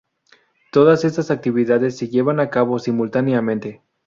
Todas 0.71 1.05
estas 1.05 1.29
actividades 1.29 1.95
se 1.95 2.07
llevan 2.09 2.39
a 2.39 2.49
cabo 2.49 2.79
simultáneamente. 2.79 3.83